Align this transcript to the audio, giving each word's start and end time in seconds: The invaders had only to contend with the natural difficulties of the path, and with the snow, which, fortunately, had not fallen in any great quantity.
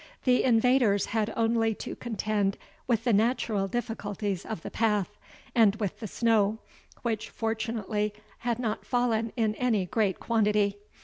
The 0.23 0.43
invaders 0.43 1.05
had 1.05 1.31
only 1.37 1.75
to 1.75 1.95
contend 1.95 2.57
with 2.87 3.03
the 3.03 3.13
natural 3.13 3.67
difficulties 3.67 4.47
of 4.47 4.63
the 4.63 4.71
path, 4.71 5.15
and 5.53 5.75
with 5.75 5.99
the 5.99 6.07
snow, 6.07 6.57
which, 7.03 7.29
fortunately, 7.29 8.11
had 8.39 8.57
not 8.57 8.83
fallen 8.83 9.31
in 9.37 9.53
any 9.53 9.85
great 9.85 10.19
quantity. 10.19 10.79